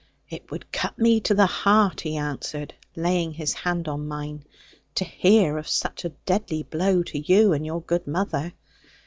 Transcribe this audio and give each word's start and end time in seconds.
'It 0.31 0.49
would 0.49 0.71
cut 0.71 0.97
me 0.97 1.19
to 1.19 1.35
the 1.35 1.45
heart,' 1.45 2.01
he 2.01 2.17
answered, 2.17 2.73
laying 2.95 3.33
his 3.33 3.53
hand 3.53 3.87
on 3.87 4.07
mine, 4.07 4.43
'to 4.95 5.05
hear 5.05 5.59
of 5.59 5.67
such 5.69 6.03
a 6.03 6.09
deadly 6.25 6.63
blow 6.63 7.03
to 7.03 7.19
you 7.19 7.53
and 7.53 7.67
your 7.67 7.83
good 7.83 8.07
mother. 8.07 8.51